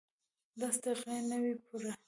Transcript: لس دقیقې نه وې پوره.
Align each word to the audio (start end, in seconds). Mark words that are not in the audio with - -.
لس 0.59 0.75
دقیقې 0.83 1.15
نه 1.29 1.37
وې 1.41 1.53
پوره. 1.65 1.91